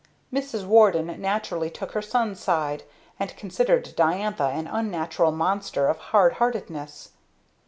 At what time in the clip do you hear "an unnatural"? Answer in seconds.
4.47-5.31